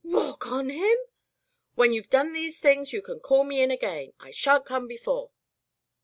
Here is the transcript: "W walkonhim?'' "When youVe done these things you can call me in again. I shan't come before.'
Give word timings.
"W 0.03 0.17
walkonhim?'' 0.19 1.05
"When 1.75 1.93
youVe 1.93 2.09
done 2.09 2.33
these 2.33 2.57
things 2.57 2.91
you 2.91 3.03
can 3.03 3.19
call 3.19 3.43
me 3.43 3.61
in 3.61 3.69
again. 3.69 4.13
I 4.19 4.31
shan't 4.31 4.65
come 4.65 4.87
before.' 4.87 5.29